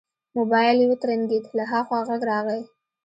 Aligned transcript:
موبايل 0.37 0.77
يې 0.81 0.87
وترنګېد 0.89 1.45
له 1.57 1.63
ها 1.71 1.79
خوا 1.87 1.99
غږ 2.07 2.21
راغی. 2.31 2.61